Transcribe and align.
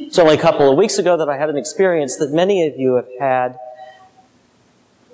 It's 0.00 0.18
only 0.18 0.34
a 0.34 0.40
couple 0.40 0.70
of 0.70 0.78
weeks 0.78 0.98
ago 0.98 1.16
that 1.16 1.28
I 1.28 1.36
had 1.36 1.50
an 1.50 1.56
experience 1.56 2.16
that 2.16 2.30
many 2.30 2.66
of 2.66 2.78
you 2.78 2.94
have 2.94 3.08
had. 3.18 3.58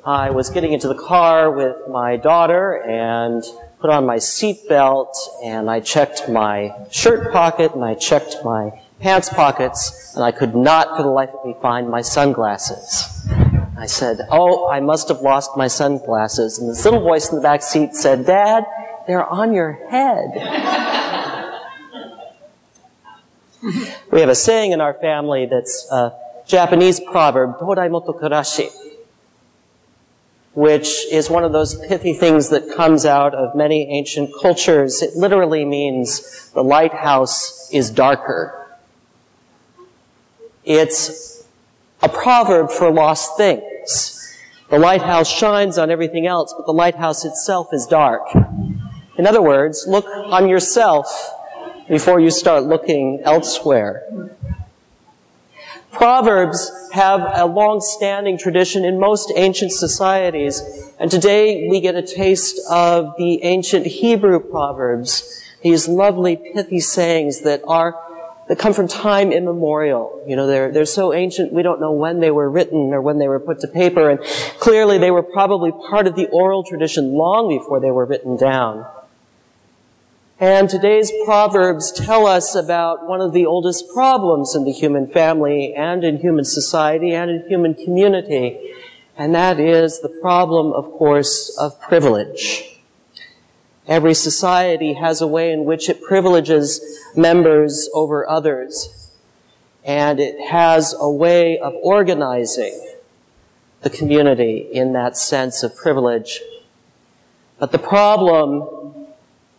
I 0.04 0.30
was 0.30 0.50
getting 0.50 0.72
into 0.72 0.88
the 0.88 0.94
car 0.94 1.50
with 1.50 1.76
my 1.88 2.16
daughter 2.16 2.82
and 2.82 3.42
put 3.80 3.88
on 3.88 4.04
my 4.04 4.16
seatbelt 4.16 5.14
and 5.42 5.70
I 5.70 5.80
checked 5.80 6.28
my 6.28 6.74
shirt 6.90 7.32
pocket 7.32 7.74
and 7.74 7.82
I 7.82 7.94
checked 7.94 8.36
my 8.44 8.82
pants 9.00 9.30
pockets 9.30 10.12
and 10.14 10.22
I 10.22 10.32
could 10.32 10.54
not 10.54 10.96
for 10.96 11.02
the 11.02 11.08
life 11.08 11.30
of 11.30 11.46
me 11.46 11.56
find 11.62 11.88
my 11.88 12.02
sunglasses. 12.02 13.26
I 13.78 13.86
said, 13.86 14.20
Oh, 14.30 14.68
I 14.68 14.80
must 14.80 15.08
have 15.08 15.22
lost 15.22 15.56
my 15.56 15.66
sunglasses. 15.66 16.58
And 16.58 16.68
this 16.68 16.84
little 16.84 17.00
voice 17.00 17.30
in 17.30 17.36
the 17.36 17.42
back 17.42 17.62
seat 17.62 17.94
said, 17.94 18.26
Dad, 18.26 18.64
they're 19.06 19.26
on 19.26 19.54
your 19.54 19.72
head. 19.90 20.30
we 24.14 24.20
have 24.20 24.28
a 24.28 24.34
saying 24.36 24.70
in 24.70 24.80
our 24.80 24.94
family 24.94 25.44
that's 25.44 25.90
a 25.90 26.16
Japanese 26.46 27.00
proverb, 27.00 27.58
Todai 27.58 27.90
moto 27.90 28.12
which 30.52 31.04
is 31.10 31.28
one 31.28 31.42
of 31.42 31.50
those 31.50 31.74
pithy 31.88 32.12
things 32.12 32.50
that 32.50 32.76
comes 32.76 33.04
out 33.04 33.34
of 33.34 33.56
many 33.56 33.90
ancient 33.90 34.30
cultures. 34.40 35.02
It 35.02 35.16
literally 35.16 35.64
means 35.64 36.48
the 36.50 36.62
lighthouse 36.62 37.68
is 37.72 37.90
darker. 37.90 38.78
It's 40.64 41.44
a 42.00 42.08
proverb 42.08 42.70
for 42.70 42.92
lost 42.92 43.36
things. 43.36 44.38
The 44.70 44.78
lighthouse 44.78 45.28
shines 45.28 45.76
on 45.76 45.90
everything 45.90 46.24
else, 46.24 46.54
but 46.56 46.66
the 46.66 46.72
lighthouse 46.72 47.24
itself 47.24 47.70
is 47.72 47.84
dark. 47.84 48.22
In 49.18 49.26
other 49.26 49.42
words, 49.42 49.86
look 49.88 50.06
on 50.06 50.48
yourself 50.48 51.33
before 51.88 52.20
you 52.20 52.30
start 52.30 52.64
looking 52.64 53.20
elsewhere. 53.24 54.30
Proverbs 55.92 56.70
have 56.92 57.20
a 57.34 57.46
long-standing 57.46 58.36
tradition 58.36 58.84
in 58.84 58.98
most 58.98 59.32
ancient 59.36 59.72
societies, 59.72 60.60
and 60.98 61.10
today 61.10 61.68
we 61.68 61.80
get 61.80 61.94
a 61.94 62.02
taste 62.02 62.60
of 62.70 63.14
the 63.16 63.42
ancient 63.42 63.86
Hebrew 63.86 64.40
proverbs, 64.40 65.42
these 65.62 65.86
lovely 65.86 66.36
pithy 66.36 66.80
sayings 66.80 67.42
that 67.42 67.62
are 67.66 67.94
that 68.48 68.58
come 68.58 68.74
from 68.74 68.86
time 68.86 69.32
immemorial. 69.32 70.22
You 70.26 70.36
know, 70.36 70.46
they're, 70.46 70.70
they're 70.70 70.84
so 70.84 71.14
ancient 71.14 71.52
we 71.52 71.62
don't 71.62 71.80
know 71.80 71.92
when 71.92 72.20
they 72.20 72.30
were 72.30 72.50
written 72.50 72.92
or 72.92 73.00
when 73.00 73.18
they 73.18 73.28
were 73.28 73.40
put 73.40 73.60
to 73.60 73.68
paper, 73.68 74.10
and 74.10 74.20
clearly 74.58 74.98
they 74.98 75.10
were 75.10 75.22
probably 75.22 75.72
part 75.72 76.06
of 76.06 76.14
the 76.14 76.26
oral 76.26 76.62
tradition 76.62 77.12
long 77.12 77.48
before 77.48 77.80
they 77.80 77.90
were 77.90 78.04
written 78.04 78.36
down. 78.36 78.84
And 80.40 80.68
today's 80.68 81.12
Proverbs 81.24 81.92
tell 81.92 82.26
us 82.26 82.56
about 82.56 83.06
one 83.06 83.20
of 83.20 83.32
the 83.32 83.46
oldest 83.46 83.88
problems 83.94 84.56
in 84.56 84.64
the 84.64 84.72
human 84.72 85.06
family 85.06 85.72
and 85.74 86.02
in 86.02 86.18
human 86.18 86.44
society 86.44 87.14
and 87.14 87.30
in 87.30 87.48
human 87.48 87.74
community. 87.74 88.74
And 89.16 89.32
that 89.36 89.60
is 89.60 90.00
the 90.00 90.08
problem, 90.08 90.72
of 90.72 90.90
course, 90.90 91.56
of 91.56 91.80
privilege. 91.80 92.80
Every 93.86 94.12
society 94.12 94.94
has 94.94 95.20
a 95.20 95.26
way 95.28 95.52
in 95.52 95.66
which 95.66 95.88
it 95.88 96.02
privileges 96.02 96.80
members 97.14 97.88
over 97.94 98.28
others. 98.28 99.12
And 99.84 100.18
it 100.18 100.48
has 100.48 100.96
a 100.98 101.08
way 101.08 101.60
of 101.60 101.74
organizing 101.80 102.96
the 103.82 103.90
community 103.90 104.68
in 104.72 104.94
that 104.94 105.16
sense 105.16 105.62
of 105.62 105.76
privilege. 105.76 106.40
But 107.60 107.70
the 107.70 107.78
problem 107.78 108.93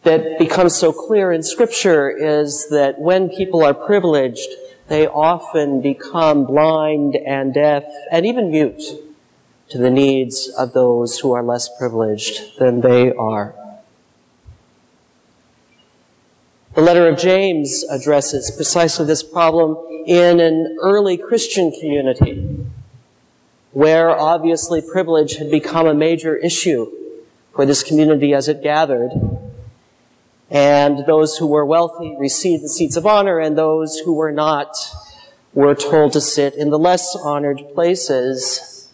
that 0.06 0.38
becomes 0.38 0.78
so 0.78 0.94
clear 0.94 1.32
in 1.32 1.42
scripture 1.42 2.10
is 2.12 2.68
that 2.70 3.00
when 3.00 3.28
people 3.28 3.64
are 3.64 3.74
privileged, 3.74 4.48
they 4.88 5.08
often 5.08 5.82
become 5.82 6.46
blind 6.46 7.16
and 7.16 7.56
deaf 7.56 7.84
and 8.12 8.24
even 8.24 8.52
mute 8.52 8.84
to 9.70 9.80
the 9.80 9.90
needs 9.90 10.48
of 10.60 10.74
those 10.74 11.20
who 11.20 11.34
are 11.34 11.42
less 11.42 11.68
privileged 11.80 12.60
than 12.60 12.82
they 12.82 13.12
are. 13.14 13.56
The 16.76 16.82
letter 16.82 17.08
of 17.08 17.18
James 17.18 17.84
addresses 17.90 18.52
precisely 18.52 19.08
this 19.08 19.24
problem 19.24 19.76
in 20.06 20.40
an 20.40 20.78
early 20.82 21.18
Christian 21.18 21.72
community 21.72 22.64
where 23.72 24.12
obviously 24.12 24.84
privilege 24.84 25.38
had 25.38 25.50
become 25.50 25.88
a 25.88 25.96
major 25.96 26.36
issue 26.36 26.92
for 27.56 27.66
this 27.66 27.82
community 27.82 28.36
as 28.36 28.48
it 28.48 28.62
gathered 28.62 29.12
and 30.56 31.06
those 31.06 31.38
who 31.38 31.48
were 31.48 31.66
wealthy 31.66 32.16
received 32.18 32.64
the 32.64 32.70
seats 32.70 32.96
of 32.96 33.06
honor, 33.06 33.40
and 33.40 33.58
those 33.58 34.00
who 34.00 34.14
were 34.14 34.32
not 34.32 34.74
were 35.54 35.76
told 35.76 36.14
to 36.14 36.22
sit 36.22 36.54
in 36.56 36.70
the 36.70 36.80
less 36.80 37.14
honored 37.14 37.62
places. 37.74 38.90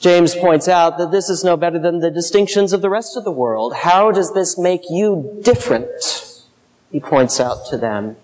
James 0.00 0.34
points 0.34 0.66
out 0.66 0.98
that 0.98 1.12
this 1.12 1.30
is 1.30 1.44
no 1.44 1.56
better 1.56 1.78
than 1.78 2.00
the 2.00 2.10
distinctions 2.10 2.72
of 2.72 2.82
the 2.82 2.90
rest 2.90 3.16
of 3.16 3.22
the 3.22 3.30
world. 3.30 3.74
How 3.76 4.10
does 4.10 4.34
this 4.34 4.58
make 4.58 4.90
you 4.90 5.38
different? 5.44 6.42
He 6.90 6.98
points 6.98 7.38
out 7.38 7.64
to 7.70 7.76
them. 7.76 8.16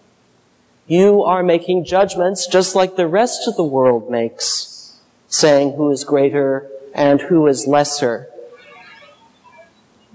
You 0.89 1.23
are 1.23 1.45
making 1.45 1.85
judgments 1.85 2.49
just 2.49 2.75
like 2.75 2.97
the 2.97 3.07
rest 3.07 3.47
of 3.47 3.55
the 3.55 3.63
world 3.63 4.11
makes, 4.11 4.99
saying 5.29 5.75
who 5.75 5.93
is 5.93 6.03
greater 6.03 6.69
and 6.93 7.21
who 7.21 7.47
is 7.47 7.69
lesser. 7.69 8.29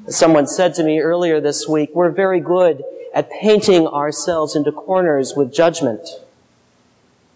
Someone 0.07 0.45
said 0.45 0.75
to 0.75 0.83
me 0.83 0.99
earlier 0.99 1.41
this 1.41 1.67
week, 1.67 1.89
we're 1.93 2.11
very 2.11 2.39
good 2.39 2.83
at 3.13 3.31
painting 3.31 3.87
ourselves 3.87 4.55
into 4.55 4.71
corners 4.71 5.33
with 5.35 5.53
judgment. 5.53 6.07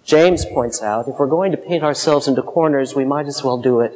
James 0.06 0.46
points 0.46 0.82
out, 0.82 1.08
if 1.08 1.16
we're 1.18 1.28
going 1.28 1.52
to 1.52 1.58
paint 1.58 1.84
ourselves 1.84 2.28
into 2.28 2.44
corners, 2.44 2.96
we 2.96 3.06
might 3.06 3.26
as 3.26 3.44
well 3.44 3.60
do 3.60 3.80
it 3.80 3.94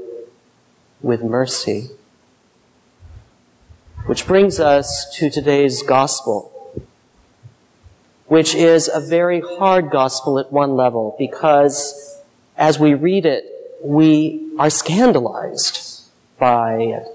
with 1.02 1.22
mercy. 1.22 1.90
Which 4.08 4.26
brings 4.26 4.60
us 4.60 5.14
to 5.18 5.30
today's 5.30 5.84
gospel, 5.84 6.50
which 8.26 8.56
is 8.56 8.90
a 8.92 9.00
very 9.00 9.42
hard 9.42 9.92
gospel 9.92 10.40
at 10.40 10.52
one 10.52 10.76
level 10.76 11.16
because 11.20 12.22
as 12.58 12.80
we 12.80 12.96
read 12.96 13.26
it, 13.26 13.46
we 13.84 14.50
are 14.58 14.70
scandalized 14.70 16.02
by 16.40 16.76
it. 16.78 17.08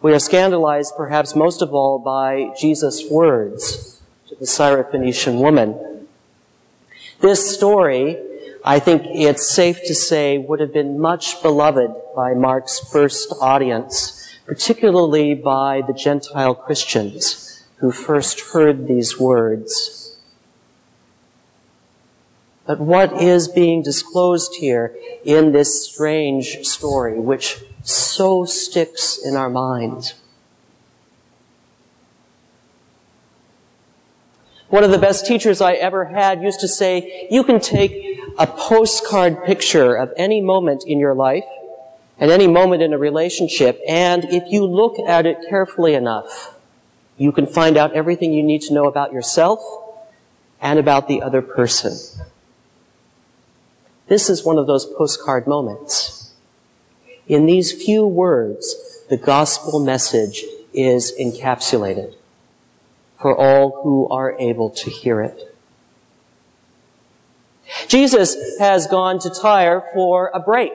We 0.00 0.12
are 0.12 0.20
scandalized 0.20 0.94
perhaps 0.96 1.34
most 1.34 1.60
of 1.60 1.74
all 1.74 1.98
by 1.98 2.54
Jesus' 2.56 3.10
words 3.10 4.00
to 4.28 4.36
the 4.36 4.44
Syrophoenician 4.44 5.40
woman. 5.40 6.06
This 7.18 7.52
story, 7.52 8.16
I 8.64 8.78
think 8.78 9.02
it's 9.06 9.50
safe 9.50 9.80
to 9.86 9.96
say, 9.96 10.38
would 10.38 10.60
have 10.60 10.72
been 10.72 11.00
much 11.00 11.42
beloved 11.42 11.90
by 12.14 12.32
Mark's 12.34 12.78
first 12.78 13.34
audience, 13.40 14.38
particularly 14.46 15.34
by 15.34 15.82
the 15.84 15.92
Gentile 15.92 16.54
Christians 16.54 17.64
who 17.78 17.90
first 17.90 18.52
heard 18.52 18.86
these 18.86 19.18
words. 19.18 19.97
But 22.68 22.80
what 22.80 23.14
is 23.14 23.48
being 23.48 23.82
disclosed 23.82 24.56
here 24.56 24.94
in 25.24 25.52
this 25.52 25.88
strange 25.88 26.66
story, 26.66 27.18
which 27.18 27.64
so 27.82 28.44
sticks 28.44 29.18
in 29.24 29.36
our 29.36 29.48
minds. 29.48 30.12
One 34.68 34.84
of 34.84 34.90
the 34.90 34.98
best 34.98 35.24
teachers 35.24 35.62
I 35.62 35.72
ever 35.72 36.04
had 36.04 36.42
used 36.42 36.60
to 36.60 36.68
say, 36.68 37.26
you 37.30 37.42
can 37.42 37.58
take 37.58 38.20
a 38.38 38.46
postcard 38.46 39.44
picture 39.46 39.94
of 39.94 40.12
any 40.18 40.42
moment 40.42 40.84
in 40.86 40.98
your 40.98 41.14
life 41.14 41.46
and 42.18 42.30
any 42.30 42.48
moment 42.48 42.82
in 42.82 42.92
a 42.92 42.98
relationship, 42.98 43.80
and 43.88 44.26
if 44.26 44.42
you 44.52 44.66
look 44.66 44.98
at 44.98 45.24
it 45.24 45.38
carefully 45.48 45.94
enough, 45.94 46.54
you 47.16 47.32
can 47.32 47.46
find 47.46 47.78
out 47.78 47.94
everything 47.94 48.34
you 48.34 48.42
need 48.42 48.60
to 48.60 48.74
know 48.74 48.84
about 48.84 49.10
yourself 49.10 49.58
and 50.60 50.78
about 50.78 51.08
the 51.08 51.22
other 51.22 51.40
person. 51.40 51.96
This 54.08 54.30
is 54.30 54.44
one 54.44 54.58
of 54.58 54.66
those 54.66 54.86
postcard 54.86 55.46
moments. 55.46 56.32
In 57.26 57.46
these 57.46 57.72
few 57.72 58.06
words, 58.06 59.04
the 59.10 59.18
gospel 59.18 59.80
message 59.80 60.44
is 60.72 61.12
encapsulated 61.20 62.14
for 63.20 63.36
all 63.36 63.82
who 63.82 64.08
are 64.08 64.38
able 64.38 64.70
to 64.70 64.90
hear 64.90 65.20
it. 65.20 65.54
Jesus 67.86 68.36
has 68.58 68.86
gone 68.86 69.18
to 69.20 69.30
Tyre 69.30 69.84
for 69.92 70.30
a 70.32 70.40
break. 70.40 70.72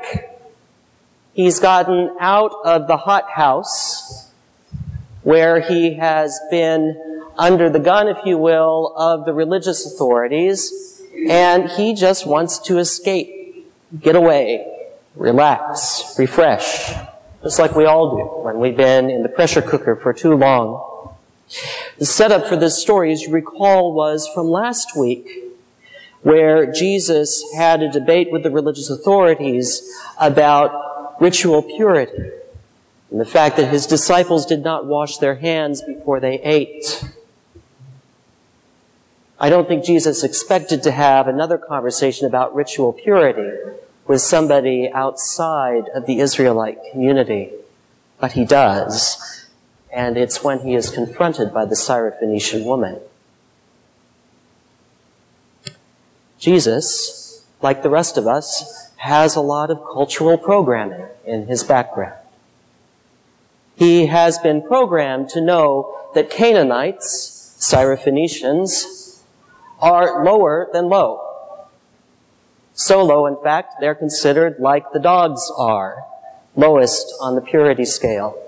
He's 1.34 1.60
gotten 1.60 2.16
out 2.20 2.54
of 2.64 2.88
the 2.88 2.98
hot 2.98 3.32
house 3.32 4.32
where 5.24 5.60
he 5.60 5.96
has 5.96 6.40
been 6.52 7.24
under 7.38 7.70
the 7.70 7.80
gun, 7.80 8.08
if 8.08 8.18
you 8.26 8.38
will, 8.38 8.94
of 8.96 9.26
the 9.26 9.34
religious 9.34 9.86
authorities, 9.86 10.72
and 11.30 11.70
he 11.70 11.94
just 11.94 12.26
wants 12.28 12.60
to 12.60 12.78
escape, 12.78 13.68
get 14.00 14.16
away, 14.16 14.66
relax, 15.16 16.16
refresh, 16.18 16.94
just 17.42 17.60
like 17.60 17.76
we 17.76 17.86
all 17.86 18.16
do 18.16 18.24
when 18.44 18.60
we've 18.60 18.78
been 18.78 19.10
in 19.10 19.24
the 19.24 19.30
pressure 19.30 19.62
cooker 19.62 19.96
for 19.96 20.14
too 20.14 20.36
long. 20.36 21.16
The 22.00 22.06
setup 22.06 22.48
for 22.48 22.56
this 22.56 22.82
story, 22.82 23.12
as 23.12 23.24
you 23.24 23.32
recall, 23.32 23.94
was 23.94 24.28
from 24.34 24.48
last 24.48 24.98
week 24.98 25.44
where 26.22 26.72
Jesus 26.72 27.44
had 27.56 27.84
a 27.84 27.92
debate 27.92 28.32
with 28.32 28.44
the 28.44 28.50
religious 28.50 28.90
authorities 28.90 29.84
about 30.18 31.22
ritual 31.22 31.62
purity 31.62 32.32
and 33.12 33.20
the 33.20 33.26
fact 33.26 33.58
that 33.58 33.68
his 33.68 33.86
disciples 33.86 34.46
did 34.46 34.64
not 34.64 34.86
wash 34.86 35.18
their 35.18 35.36
hands 35.36 35.82
before 35.84 36.20
they 36.20 36.40
ate. 36.42 37.04
I 39.44 39.50
don't 39.50 39.68
think 39.68 39.84
Jesus 39.84 40.24
expected 40.24 40.84
to 40.84 40.92
have 40.92 41.28
another 41.28 41.58
conversation 41.58 42.26
about 42.26 42.56
ritual 42.56 42.94
purity 42.94 43.52
with 44.08 44.22
somebody 44.22 44.90
outside 44.90 45.90
of 45.94 46.06
the 46.06 46.22
Israelite 46.22 46.78
community, 46.90 47.52
but 48.22 48.32
he 48.32 48.46
does. 48.46 49.50
And 49.92 50.16
it's 50.16 50.46
when 50.46 50.60
he 50.60 50.76
is 50.76 50.90
confronted 50.90 51.54
by 51.54 51.66
the 51.66 51.76
Syrophoenician 51.76 52.64
woman. 52.64 53.02
Jesus, 56.40 57.46
like 57.62 57.84
the 57.84 57.90
rest 57.90 58.18
of 58.18 58.26
us, 58.26 58.94
has 58.96 59.36
a 59.36 59.42
lot 59.42 59.70
of 59.70 59.84
cultural 59.84 60.38
programming 60.38 61.08
in 61.26 61.48
his 61.48 61.66
background. 61.66 62.16
He 63.76 64.06
has 64.06 64.40
been 64.40 64.62
programmed 64.62 65.28
to 65.32 65.42
know 65.42 66.12
that 66.16 66.30
Canaanites, 66.30 67.58
Syrophoenicians, 67.60 69.03
are 69.84 70.24
lower 70.24 70.70
than 70.72 70.88
low. 70.88 71.20
So 72.74 73.04
low, 73.04 73.28
in 73.28 73.36
fact, 73.44 73.76
they're 73.82 73.94
considered 73.94 74.56
like 74.58 74.94
the 74.94 75.00
dogs 75.00 75.52
are, 75.58 76.06
lowest 76.56 77.14
on 77.20 77.36
the 77.36 77.42
purity 77.42 77.84
scale. 77.84 78.40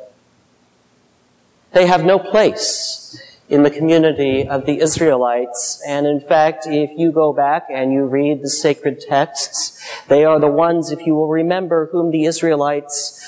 They 1.74 1.88
have 1.88 2.06
no 2.06 2.20
place 2.20 3.22
in 3.50 3.64
the 3.64 3.70
community 3.70 4.48
of 4.48 4.66
the 4.66 4.80
Israelites. 4.80 5.84
And 5.86 6.08
in 6.08 6.22
fact, 6.22 6.68
if 6.68 6.90
you 6.98 7.12
go 7.12 7.34
back 7.34 7.68
and 7.70 7.92
you 7.92 8.06
read 8.06 8.42
the 8.42 8.50
sacred 8.50 9.02
texts, 9.02 9.78
they 10.08 10.24
are 10.24 10.40
the 10.40 10.48
ones, 10.48 10.90
if 10.90 11.06
you 11.06 11.16
will 11.16 11.28
remember, 11.28 11.90
whom 11.92 12.12
the 12.12 12.24
Israelites 12.24 13.22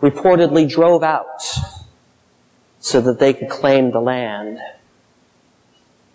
reportedly 0.00 0.68
drove 0.68 1.02
out 1.02 1.42
so 2.80 3.02
that 3.02 3.18
they 3.18 3.34
could 3.34 3.50
claim 3.50 3.90
the 3.90 4.00
land. 4.00 4.58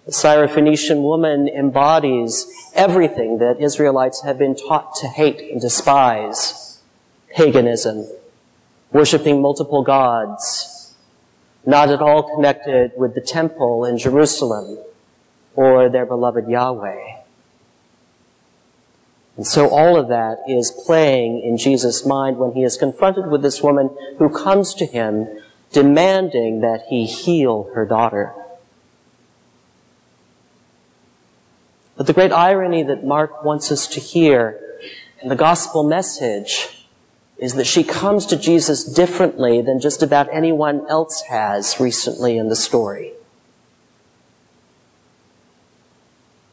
The 0.05 0.11
Syrophoenician 0.11 1.01
woman 1.01 1.47
embodies 1.47 2.45
everything 2.75 3.39
that 3.39 3.59
Israelites 3.59 4.21
have 4.23 4.37
been 4.37 4.55
taught 4.55 4.93
to 4.97 5.07
hate 5.07 5.39
and 5.51 5.59
despise. 5.59 6.79
Paganism, 7.35 8.07
worshiping 8.91 9.41
multiple 9.41 9.83
gods, 9.83 10.93
not 11.65 11.89
at 11.89 12.01
all 12.01 12.35
connected 12.35 12.91
with 12.95 13.15
the 13.15 13.21
temple 13.21 13.83
in 13.83 13.97
Jerusalem 13.97 14.77
or 15.55 15.89
their 15.89 16.05
beloved 16.05 16.47
Yahweh. 16.47 17.23
And 19.37 19.47
so 19.47 19.67
all 19.69 19.97
of 19.97 20.07
that 20.09 20.37
is 20.47 20.71
playing 20.85 21.41
in 21.41 21.57
Jesus' 21.57 22.05
mind 22.05 22.37
when 22.37 22.51
he 22.51 22.63
is 22.63 22.77
confronted 22.77 23.27
with 23.27 23.41
this 23.41 23.63
woman 23.63 23.89
who 24.19 24.29
comes 24.29 24.75
to 24.75 24.85
him 24.85 25.27
demanding 25.71 26.61
that 26.61 26.85
he 26.89 27.05
heal 27.05 27.71
her 27.73 27.85
daughter. 27.85 28.33
But 32.05 32.13
the 32.13 32.21
great 32.21 32.33
irony 32.33 32.83
that 32.83 33.03
Mark 33.03 33.43
wants 33.43 33.71
us 33.71 33.87
to 33.87 33.99
hear 33.99 34.61
in 35.23 35.29
the 35.29 35.35
gospel 35.35 35.83
message 35.83 36.85
is 37.39 37.55
that 37.55 37.65
she 37.65 37.83
comes 37.83 38.27
to 38.27 38.37
Jesus 38.37 38.83
differently 38.83 39.59
than 39.63 39.79
just 39.79 40.03
about 40.03 40.31
anyone 40.31 40.85
else 40.87 41.21
has 41.21 41.79
recently 41.79 42.37
in 42.37 42.47
the 42.47 42.55
story. 42.55 43.13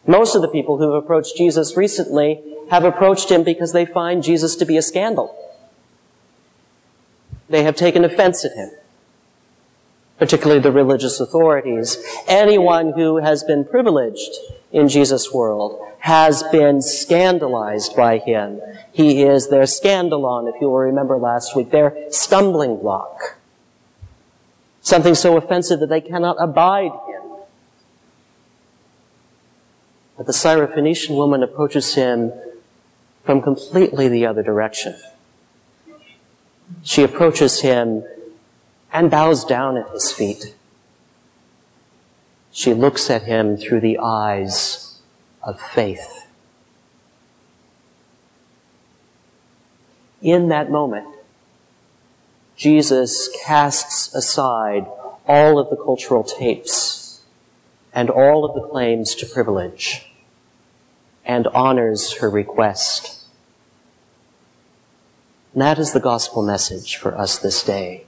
Most 0.06 0.34
of 0.34 0.40
the 0.40 0.48
people 0.48 0.78
who 0.78 0.84
have 0.84 1.04
approached 1.04 1.36
Jesus 1.36 1.76
recently 1.76 2.42
have 2.70 2.84
approached 2.84 3.30
him 3.30 3.42
because 3.42 3.74
they 3.74 3.84
find 3.84 4.22
Jesus 4.22 4.56
to 4.56 4.64
be 4.64 4.78
a 4.78 4.82
scandal. 4.82 5.36
They 7.50 7.62
have 7.64 7.76
taken 7.76 8.06
offense 8.06 8.42
at 8.46 8.52
him, 8.52 8.70
particularly 10.18 10.60
the 10.60 10.72
religious 10.72 11.20
authorities. 11.20 11.98
Anyone 12.28 12.92
who 12.92 13.18
has 13.18 13.42
been 13.44 13.64
privileged 13.64 14.36
in 14.70 14.88
Jesus' 14.88 15.32
world 15.32 15.80
has 16.00 16.42
been 16.44 16.82
scandalized 16.82 17.94
by 17.94 18.18
him. 18.18 18.60
He 18.92 19.22
is 19.22 19.48
their 19.48 19.62
scandalon, 19.62 20.52
if 20.52 20.60
you 20.60 20.68
will 20.68 20.78
remember 20.78 21.16
last 21.16 21.54
week, 21.54 21.70
their 21.70 21.96
stumbling 22.10 22.78
block. 22.78 23.38
Something 24.80 25.14
so 25.14 25.36
offensive 25.36 25.78
that 25.80 25.88
they 25.88 26.00
cannot 26.00 26.36
abide 26.40 26.90
him. 27.06 27.22
But 30.16 30.26
the 30.26 30.32
Syrophoenician 30.32 31.16
woman 31.16 31.42
approaches 31.42 31.94
him 31.94 32.32
from 33.24 33.40
completely 33.40 34.08
the 34.08 34.26
other 34.26 34.42
direction. 34.42 34.96
She 36.82 37.02
approaches 37.02 37.60
him 37.60 38.04
and 38.92 39.10
bows 39.10 39.44
down 39.44 39.76
at 39.76 39.88
his 39.90 40.12
feet. 40.12 40.54
She 42.50 42.74
looks 42.74 43.08
at 43.08 43.22
him 43.22 43.56
through 43.56 43.80
the 43.80 43.98
eyes 43.98 45.00
of 45.42 45.60
faith. 45.60 46.26
In 50.20 50.48
that 50.48 50.70
moment, 50.70 51.08
Jesus 52.56 53.28
casts 53.44 54.14
aside 54.14 54.86
all 55.26 55.58
of 55.58 55.70
the 55.70 55.76
cultural 55.76 56.22
tapes 56.22 57.22
and 57.92 58.10
all 58.10 58.44
of 58.44 58.54
the 58.54 58.68
claims 58.68 59.14
to 59.16 59.26
privilege 59.26 60.12
and 61.24 61.46
honors 61.48 62.18
her 62.18 62.28
request. 62.28 63.24
And 65.54 65.62
that 65.62 65.78
is 65.78 65.92
the 65.92 66.00
gospel 66.00 66.42
message 66.42 66.96
for 66.96 67.16
us 67.16 67.38
this 67.38 67.62
day. 67.64 68.06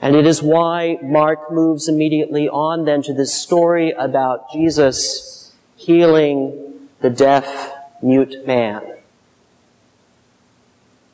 And 0.00 0.14
it 0.14 0.26
is 0.26 0.42
why 0.42 0.98
Mark 1.02 1.50
moves 1.52 1.88
immediately 1.88 2.48
on 2.48 2.84
then 2.84 3.02
to 3.02 3.12
this 3.12 3.34
story 3.34 3.90
about 3.92 4.52
Jesus 4.52 5.52
healing 5.76 6.88
the 7.00 7.10
deaf, 7.10 7.72
mute 8.02 8.46
man. 8.46 8.82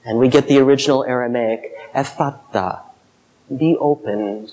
And 0.05 0.19
we 0.19 0.29
get 0.29 0.49
the 0.49 0.59
original 0.59 1.05
Aramaic, 1.05 1.73
Ephphatha, 1.95 2.83
be 3.57 3.77
opened. 3.79 4.53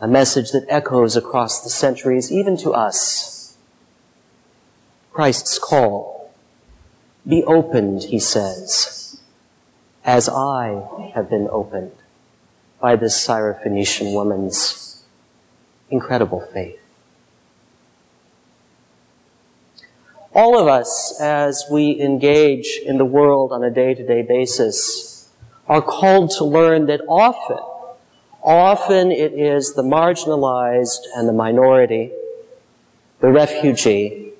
A 0.00 0.06
message 0.08 0.50
that 0.50 0.66
echoes 0.68 1.16
across 1.16 1.62
the 1.62 1.70
centuries, 1.70 2.30
even 2.30 2.56
to 2.58 2.72
us. 2.72 3.56
Christ's 5.12 5.58
call. 5.58 6.34
Be 7.26 7.42
opened, 7.44 8.04
he 8.04 8.18
says, 8.18 9.05
as 10.06 10.30
I 10.30 11.10
have 11.14 11.28
been 11.28 11.48
opened 11.50 11.92
by 12.80 12.96
this 12.96 13.26
Syrophoenician 13.26 14.14
woman's 14.14 15.04
incredible 15.90 16.40
faith. 16.40 16.80
all 20.36 20.60
of 20.60 20.68
us, 20.68 21.18
as 21.18 21.64
we 21.70 21.98
engage 21.98 22.78
in 22.84 22.98
the 22.98 23.06
world 23.06 23.52
on 23.52 23.64
a 23.64 23.70
day-to-day 23.70 24.20
basis, 24.20 25.30
are 25.66 25.80
called 25.80 26.30
to 26.30 26.44
learn 26.44 26.84
that 26.86 27.00
often, 27.08 27.58
often 28.42 29.10
it 29.10 29.32
is 29.32 29.72
the 29.72 29.82
marginalized 29.82 31.00
and 31.16 31.26
the 31.26 31.32
minority, 31.32 32.12
the 33.20 33.28
refugee, 33.28 34.34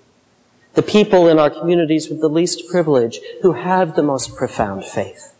the 0.74 0.82
people 0.82 1.28
in 1.28 1.38
our 1.38 1.48
communities 1.48 2.10
with 2.10 2.20
the 2.20 2.28
least 2.28 2.68
privilege 2.68 3.18
who 3.40 3.52
have 3.52 3.96
the 3.96 4.02
most 4.02 4.36
profound 4.36 4.84
faith, 4.84 5.32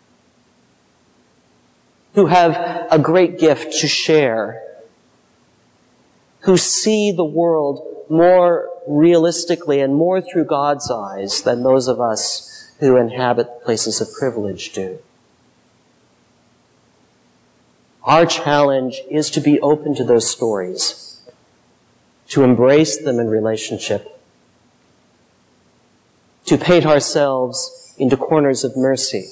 who 2.16 2.26
have 2.26 2.56
a 2.90 2.98
great 2.98 3.38
gift 3.38 3.78
to 3.78 3.86
share, 3.86 4.62
who 6.40 6.56
see 6.56 7.12
the 7.12 7.24
world 7.24 8.06
more 8.08 8.70
realistically 8.88 9.80
and 9.80 9.94
more 9.94 10.22
through 10.22 10.46
God's 10.46 10.90
eyes 10.90 11.42
than 11.42 11.62
those 11.62 11.88
of 11.88 12.00
us 12.00 12.72
who 12.80 12.96
inhabit 12.96 13.62
places 13.62 14.00
of 14.00 14.10
privilege 14.18 14.72
do. 14.72 14.98
Our 18.02 18.24
challenge 18.24 19.02
is 19.10 19.28
to 19.30 19.40
be 19.40 19.60
open 19.60 19.94
to 19.96 20.04
those 20.04 20.30
stories, 20.30 21.20
to 22.28 22.44
embrace 22.44 22.96
them 22.96 23.20
in 23.20 23.28
relationship, 23.28 24.18
to 26.46 26.56
paint 26.56 26.86
ourselves 26.86 27.94
into 27.98 28.16
corners 28.16 28.64
of 28.64 28.74
mercy 28.74 29.28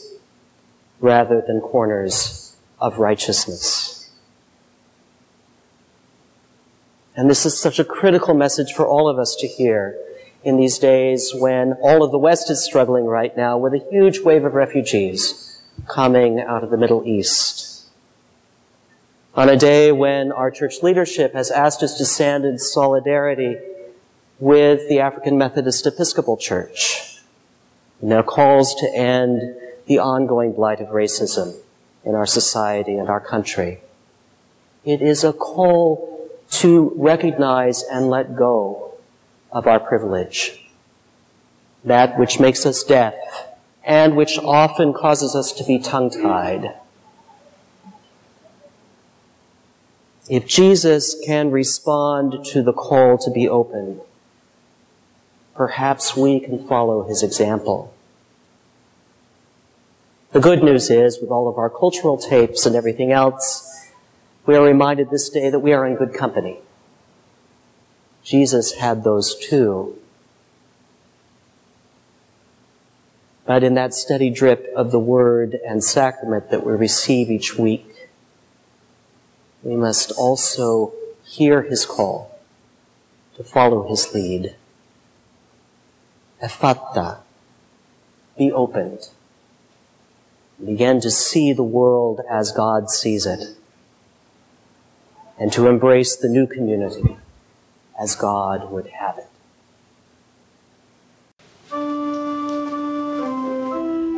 rather 1.00 1.40
than 1.40 1.62
corners 1.62 2.43
of 2.80 2.98
righteousness. 2.98 4.10
And 7.16 7.30
this 7.30 7.46
is 7.46 7.58
such 7.58 7.78
a 7.78 7.84
critical 7.84 8.34
message 8.34 8.72
for 8.72 8.86
all 8.86 9.08
of 9.08 9.18
us 9.18 9.36
to 9.36 9.46
hear 9.46 9.96
in 10.42 10.56
these 10.56 10.78
days 10.78 11.32
when 11.34 11.74
all 11.74 12.02
of 12.02 12.10
the 12.10 12.18
West 12.18 12.50
is 12.50 12.62
struggling 12.62 13.04
right 13.04 13.36
now 13.36 13.56
with 13.56 13.72
a 13.72 13.86
huge 13.90 14.20
wave 14.20 14.44
of 14.44 14.54
refugees 14.54 15.62
coming 15.88 16.40
out 16.40 16.64
of 16.64 16.70
the 16.70 16.76
Middle 16.76 17.06
East. 17.06 17.86
On 19.34 19.48
a 19.48 19.56
day 19.56 19.90
when 19.90 20.32
our 20.32 20.50
church 20.50 20.82
leadership 20.82 21.34
has 21.34 21.50
asked 21.50 21.82
us 21.82 21.96
to 21.98 22.04
stand 22.04 22.44
in 22.44 22.58
solidarity 22.58 23.56
with 24.38 24.88
the 24.88 25.00
African 25.00 25.38
Methodist 25.38 25.86
Episcopal 25.86 26.36
Church 26.36 27.20
their 28.02 28.22
calls 28.22 28.74
to 28.74 28.94
end 28.94 29.56
the 29.86 29.98
ongoing 29.98 30.52
blight 30.52 30.80
of 30.80 30.88
racism 30.88 31.58
in 32.04 32.14
our 32.14 32.26
society 32.26 32.96
and 32.96 33.08
our 33.08 33.20
country. 33.20 33.80
It 34.84 35.00
is 35.00 35.25
a 35.25 35.32
call 35.32 36.30
to 36.50 36.92
recognize 36.96 37.82
and 37.82 38.11
let 38.11 38.37
go 38.37 38.94
of 39.50 39.66
our 39.66 39.80
privilege, 39.80 40.70
that 41.84 42.18
which 42.18 42.38
makes 42.38 42.66
us 42.66 42.84
deaf 42.84 43.14
and 43.84 44.16
which 44.16 44.38
often 44.38 44.92
causes 44.92 45.34
us 45.34 45.52
to 45.52 45.64
be 45.64 45.78
tongue-tied. 45.78 46.75
If 50.28 50.46
Jesus 50.46 51.16
can 51.25 51.50
respond 51.50 52.44
to 52.46 52.62
the 52.62 52.73
call 52.73 53.18
to 53.18 53.30
be 53.30 53.49
open, 53.49 54.00
perhaps 55.54 56.16
we 56.16 56.40
can 56.40 56.66
follow 56.66 57.04
his 57.04 57.23
example. 57.23 57.93
The 60.34 60.40
good 60.40 60.64
news 60.64 60.90
is, 60.90 61.20
with 61.20 61.30
all 61.30 61.46
of 61.46 61.58
our 61.58 61.70
cultural 61.70 62.18
tapes 62.18 62.66
and 62.66 62.74
everything 62.74 63.12
else, 63.12 63.88
we 64.46 64.56
are 64.56 64.64
reminded 64.64 65.08
this 65.10 65.28
day 65.28 65.48
that 65.48 65.60
we 65.60 65.72
are 65.72 65.86
in 65.86 65.94
good 65.94 66.12
company. 66.12 66.58
Jesus 68.24 68.72
had 68.72 69.04
those 69.04 69.36
too. 69.36 69.96
But 73.46 73.62
in 73.62 73.74
that 73.74 73.94
steady 73.94 74.28
drip 74.28 74.72
of 74.74 74.90
the 74.90 74.98
word 74.98 75.56
and 75.64 75.84
sacrament 75.84 76.50
that 76.50 76.66
we 76.66 76.72
receive 76.72 77.30
each 77.30 77.56
week, 77.56 78.08
we 79.62 79.76
must 79.76 80.10
also 80.18 80.94
hear 81.24 81.62
his 81.62 81.86
call 81.86 82.36
to 83.36 83.44
follow 83.44 83.88
his 83.88 84.12
lead. 84.12 84.56
Ephphatha, 86.42 87.18
be 88.36 88.50
opened. 88.50 89.10
Begin 90.64 91.00
to 91.02 91.11
see 91.11 91.52
the 91.52 91.62
world 91.62 92.23
as 92.30 92.50
God 92.50 92.88
sees 92.88 93.26
it. 93.26 93.56
And 95.38 95.52
to 95.52 95.66
embrace 95.66 96.16
the 96.16 96.28
new 96.28 96.47
community 96.47 97.18
as 98.00 98.14
God 98.14 98.71
would 98.71 98.87
have 98.87 99.18
it. 99.18 99.26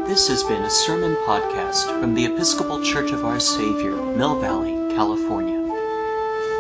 This 0.06 0.28
has 0.28 0.44
been 0.44 0.62
a 0.62 0.70
sermon 0.70 1.16
podcast 1.26 1.98
from 2.00 2.14
the 2.14 2.26
Episcopal 2.26 2.80
Church 2.82 3.10
of 3.10 3.24
Our 3.24 3.40
Savior, 3.40 3.96
Mill 3.96 4.38
Valley, 4.38 4.94
California. 4.94 5.60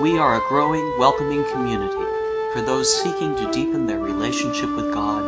We 0.00 0.18
are 0.18 0.36
a 0.36 0.48
growing, 0.48 0.98
welcoming 0.98 1.44
community 1.52 1.94
for 2.52 2.60
those 2.60 2.92
seeking 3.02 3.36
to 3.36 3.52
deepen 3.52 3.86
their 3.86 4.00
relationship 4.00 4.74
with 4.74 4.92
God 4.92 5.22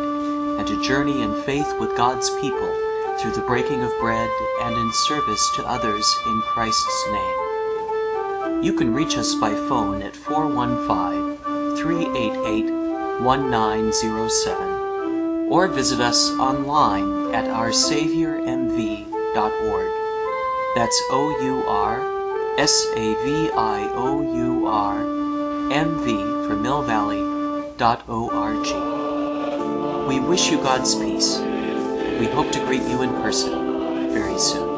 and 0.59 0.67
to 0.67 0.83
journey 0.83 1.21
in 1.21 1.41
faith 1.43 1.79
with 1.79 1.95
God's 1.95 2.29
people 2.41 2.88
through 3.19 3.33
the 3.33 3.41
breaking 3.41 3.83
of 3.83 3.91
bread 3.99 4.29
and 4.61 4.77
in 4.77 4.93
service 4.93 5.51
to 5.55 5.67
others 5.67 6.15
in 6.25 6.41
Christ's 6.41 7.07
name. 7.11 8.63
You 8.63 8.73
can 8.73 8.93
reach 8.93 9.17
us 9.17 9.35
by 9.35 9.49
phone 9.49 10.01
at 10.01 10.15
415 10.15 11.75
388 11.75 12.71
1907 13.21 14.79
or 15.49 15.67
visit 15.67 15.99
us 15.99 16.31
online 16.39 17.33
at 17.33 17.43
oursaviourmv.org. 17.45 19.91
That's 20.75 21.01
O 21.09 21.35
U 21.41 21.63
R 21.67 21.99
S 22.59 22.85
A 22.95 23.15
V 23.23 23.49
I 23.51 23.89
O 23.95 24.21
U 24.21 24.67
R 24.67 25.01
M 25.71 25.97
V 26.03 26.11
for 26.47 26.55
Mill 26.55 26.83
Valley 26.83 27.23
dot 27.77 28.03
O 28.07 28.29
R 28.29 28.53
G. 28.63 28.75
We 30.07 30.19
wish 30.19 30.51
you 30.51 30.57
God's 30.57 30.93
peace. 30.95 31.48
We 32.19 32.25
hope 32.25 32.51
to 32.51 32.59
greet 32.65 32.81
you 32.81 33.01
in 33.01 33.11
person 33.21 34.11
very 34.11 34.37
soon. 34.37 34.68